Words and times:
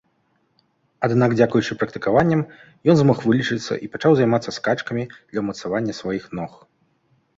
Аднак 1.07 1.35
дзякуючы 1.39 1.77
практыкаванням 1.81 2.41
ён 2.93 2.99
змог 3.01 3.17
вылечыцца 3.27 3.73
і 3.85 3.91
пачаў 3.97 4.11
займацца 4.21 4.49
скачкамі 4.59 5.03
для 5.29 5.39
ўмацавання 5.45 5.93
сваіх 6.03 6.23
ног. 6.41 6.51